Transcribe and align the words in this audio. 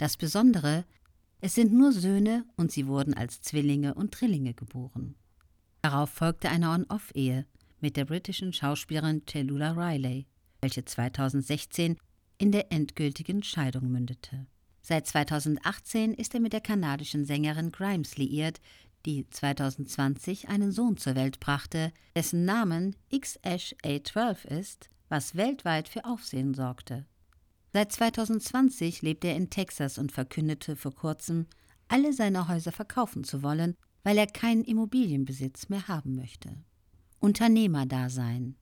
Das 0.00 0.16
Besondere, 0.16 0.86
es 1.42 1.54
sind 1.54 1.74
nur 1.74 1.92
Söhne 1.92 2.46
und 2.56 2.72
sie 2.72 2.86
wurden 2.86 3.12
als 3.12 3.42
Zwillinge 3.42 3.92
und 3.92 4.18
Drillinge 4.18 4.54
geboren. 4.54 5.14
Darauf 5.82 6.08
folgte 6.08 6.48
eine 6.48 6.70
On-Off-Ehe 6.70 7.44
mit 7.82 7.98
der 7.98 8.06
britischen 8.06 8.54
Schauspielerin 8.54 9.26
Tallulah 9.26 9.72
Riley, 9.72 10.26
welche 10.62 10.86
2016 10.86 11.98
in 12.38 12.50
der 12.50 12.72
endgültigen 12.72 13.42
Scheidung 13.42 13.90
mündete. 13.92 14.46
Seit 14.80 15.06
2018 15.06 16.14
ist 16.14 16.32
er 16.32 16.40
mit 16.40 16.54
der 16.54 16.62
kanadischen 16.62 17.26
Sängerin 17.26 17.70
Grimes 17.70 18.16
liiert, 18.16 18.58
die 19.04 19.28
2020 19.28 20.48
einen 20.48 20.72
Sohn 20.72 20.96
zur 20.96 21.14
Welt 21.14 21.40
brachte, 21.40 21.92
dessen 22.16 22.46
Namen 22.46 22.96
X-Ash 23.10 23.76
A12 23.84 24.46
ist, 24.46 24.88
was 25.10 25.36
weltweit 25.36 25.90
für 25.90 26.06
Aufsehen 26.06 26.54
sorgte. 26.54 27.04
Seit 27.72 27.92
2020 27.92 29.02
lebt 29.02 29.24
er 29.24 29.36
in 29.36 29.48
Texas 29.48 29.98
und 29.98 30.10
verkündete 30.10 30.74
vor 30.74 30.94
kurzem, 30.94 31.46
alle 31.86 32.12
seine 32.12 32.48
Häuser 32.48 32.72
verkaufen 32.72 33.22
zu 33.22 33.42
wollen, 33.42 33.76
weil 34.02 34.18
er 34.18 34.26
keinen 34.26 34.64
Immobilienbesitz 34.64 35.68
mehr 35.68 35.86
haben 35.86 36.16
möchte. 36.16 36.50
Unternehmerdasein. 37.20 38.56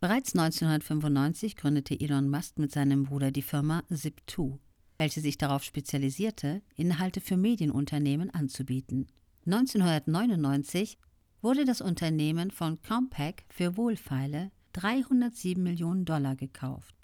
Bereits 0.00 0.34
1995 0.36 1.56
gründete 1.56 1.98
Elon 1.98 2.28
Musk 2.28 2.58
mit 2.58 2.70
seinem 2.70 3.04
Bruder 3.04 3.30
die 3.30 3.42
Firma 3.42 3.82
Zip2, 3.90 4.58
welche 4.98 5.20
sich 5.20 5.38
darauf 5.38 5.64
spezialisierte, 5.64 6.62
Inhalte 6.76 7.20
für 7.20 7.36
Medienunternehmen 7.36 8.30
anzubieten. 8.30 9.06
1999 9.46 10.98
wurde 11.42 11.64
das 11.64 11.80
Unternehmen 11.80 12.50
von 12.50 12.80
Compaq 12.82 13.44
für 13.48 13.76
Wohlfeile 13.76 14.50
307 14.74 15.62
Millionen 15.62 16.04
Dollar 16.04 16.36
gekauft. 16.36 16.94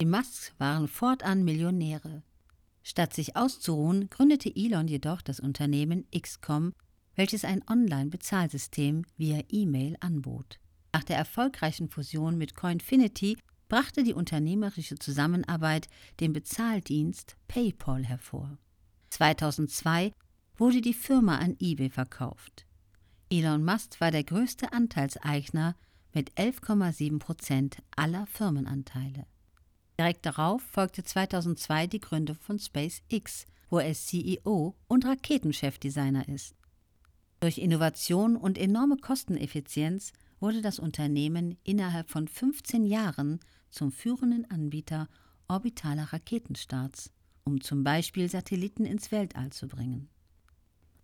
Die 0.00 0.06
Musks 0.06 0.52
waren 0.58 0.86
fortan 0.86 1.44
Millionäre. 1.44 2.22
Statt 2.84 3.14
sich 3.14 3.34
auszuruhen, 3.34 4.08
gründete 4.08 4.54
Elon 4.54 4.86
jedoch 4.86 5.22
das 5.22 5.40
Unternehmen 5.40 6.06
XCOM, 6.16 6.72
welches 7.16 7.44
ein 7.44 7.64
Online-Bezahlsystem 7.68 9.04
via 9.16 9.42
E-Mail 9.48 9.96
anbot. 9.98 10.60
Nach 10.92 11.02
der 11.02 11.16
erfolgreichen 11.16 11.88
Fusion 11.88 12.38
mit 12.38 12.54
Coinfinity 12.54 13.38
brachte 13.68 14.04
die 14.04 14.14
unternehmerische 14.14 15.00
Zusammenarbeit 15.00 15.88
den 16.20 16.32
Bezahldienst 16.32 17.36
PayPal 17.48 18.04
hervor. 18.04 18.56
2002 19.10 20.14
wurde 20.56 20.80
die 20.80 20.94
Firma 20.94 21.38
an 21.38 21.56
eBay 21.58 21.90
verkauft. 21.90 22.66
Elon 23.30 23.64
Musk 23.64 24.00
war 24.00 24.12
der 24.12 24.24
größte 24.24 24.72
Anteilseigner 24.72 25.74
mit 26.14 26.32
11,7 26.34 27.18
Prozent 27.18 27.78
aller 27.96 28.26
Firmenanteile. 28.26 29.26
Direkt 29.98 30.26
darauf 30.26 30.62
folgte 30.62 31.02
2002 31.02 31.88
die 31.88 32.00
Gründung 32.00 32.36
von 32.36 32.58
SpaceX, 32.58 33.46
wo 33.68 33.78
er 33.80 33.94
CEO 33.94 34.76
und 34.86 35.04
Raketenchefdesigner 35.04 36.28
ist. 36.28 36.54
Durch 37.40 37.58
Innovation 37.58 38.36
und 38.36 38.58
enorme 38.58 38.96
Kosteneffizienz 38.96 40.12
wurde 40.40 40.62
das 40.62 40.78
Unternehmen 40.78 41.58
innerhalb 41.64 42.10
von 42.10 42.28
15 42.28 42.86
Jahren 42.86 43.40
zum 43.70 43.90
führenden 43.90 44.48
Anbieter 44.50 45.08
orbitaler 45.48 46.12
Raketenstarts, 46.12 47.10
um 47.44 47.60
zum 47.60 47.82
Beispiel 47.82 48.28
Satelliten 48.28 48.84
ins 48.84 49.10
Weltall 49.10 49.50
zu 49.50 49.66
bringen. 49.66 50.08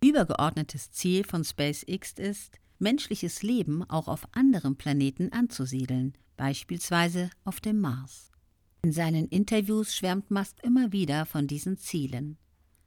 Übergeordnetes 0.01 0.91
Ziel 0.91 1.25
von 1.25 1.43
SpaceX 1.43 2.13
ist, 2.13 2.59
menschliches 2.79 3.43
Leben 3.43 3.83
auch 3.89 4.07
auf 4.07 4.27
anderen 4.33 4.77
Planeten 4.77 5.31
anzusiedeln, 5.33 6.13
beispielsweise 6.37 7.29
auf 7.43 7.59
dem 7.59 7.79
Mars. 7.79 8.31
In 8.85 8.91
seinen 8.91 9.27
Interviews 9.29 9.95
schwärmt 9.95 10.29
Musk 10.29 10.57
immer 10.61 10.91
wieder 10.91 11.25
von 11.25 11.47
diesen 11.47 11.75
Zielen. 11.75 12.37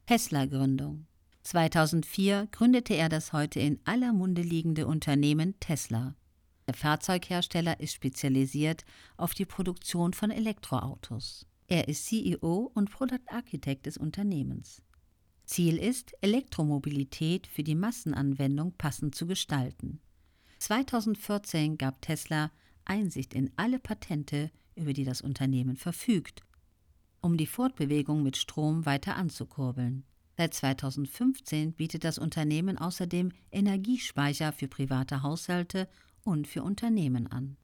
Tesla-Gründung. 0.06 1.08
2004 1.42 2.46
gründete 2.52 2.94
er 2.94 3.08
das 3.08 3.32
heute 3.32 3.58
in 3.58 3.80
aller 3.84 4.12
Munde 4.12 4.42
liegende 4.42 4.86
Unternehmen 4.86 5.58
Tesla. 5.58 6.14
Der 6.68 6.74
Fahrzeughersteller 6.74 7.80
ist 7.80 7.94
spezialisiert 7.94 8.84
auf 9.16 9.34
die 9.34 9.44
Produktion 9.44 10.12
von 10.12 10.30
Elektroautos. 10.30 11.46
Er 11.66 11.88
ist 11.88 12.06
CEO 12.06 12.70
und 12.72 12.92
Product 12.92 13.26
Architect 13.26 13.86
des 13.86 13.96
Unternehmens. 13.96 14.80
Ziel 15.46 15.78
ist, 15.78 16.12
Elektromobilität 16.20 17.48
für 17.48 17.64
die 17.64 17.74
Massenanwendung 17.74 18.72
passend 18.78 19.16
zu 19.16 19.26
gestalten. 19.26 19.98
2014 20.60 21.76
gab 21.76 22.00
Tesla 22.02 22.52
Einsicht 22.88 23.34
in 23.34 23.50
alle 23.56 23.78
Patente 23.78 24.50
über 24.74 24.92
die 24.92 25.04
das 25.04 25.20
Unternehmen 25.20 25.76
verfügt, 25.76 26.42
um 27.20 27.36
die 27.36 27.46
Fortbewegung 27.46 28.22
mit 28.22 28.36
Strom 28.36 28.86
weiter 28.86 29.16
anzukurbeln. 29.16 30.04
Seit 30.36 30.54
2015 30.54 31.72
bietet 31.72 32.04
das 32.04 32.18
Unternehmen 32.18 32.78
außerdem 32.78 33.32
Energiespeicher 33.50 34.52
für 34.52 34.68
private 34.68 35.22
Haushalte 35.22 35.88
und 36.22 36.46
für 36.46 36.62
Unternehmen 36.62 37.26
an 37.26 37.56